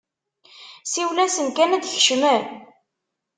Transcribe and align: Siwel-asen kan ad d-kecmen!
Siwel-asen 0.85 1.47
kan 1.51 1.75
ad 1.75 1.81
d-kecmen! 1.83 2.43